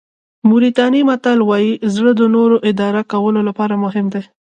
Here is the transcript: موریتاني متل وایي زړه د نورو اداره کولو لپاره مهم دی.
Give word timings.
موریتاني 0.49 1.01
متل 1.09 1.39
وایي 1.49 1.71
زړه 1.95 2.11
د 2.19 2.21
نورو 2.35 2.57
اداره 2.69 3.01
کولو 3.11 3.39
لپاره 3.49 3.73
مهم 3.83 4.05
دی. 4.13 4.21